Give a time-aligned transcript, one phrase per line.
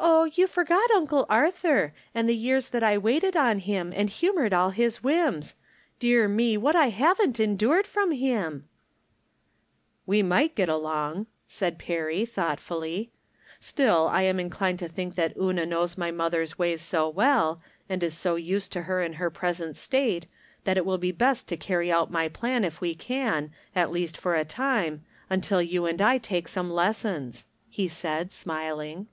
[0.10, 4.54] "Oh, you forget Uncle Arthur, and the years that I waited on him, and humored
[4.54, 5.54] all his whims!
[5.98, 6.56] Dear me!
[6.56, 8.66] What haven't I endured from him?""
[10.06, 13.10] We might get along," said Perry, thought 268 I'rom
[13.60, 13.98] Different Standpoints.
[14.00, 14.00] fully.
[14.08, 18.02] «Still, I am inclined to tMnk that Una knows my mother's ways so well, and
[18.02, 20.26] is so nsed to her in her present state,
[20.64, 24.16] that it wUl be best to carry out my plan if we can, at least
[24.16, 29.06] for a time, until you and I take some lessons," he said, smil ing.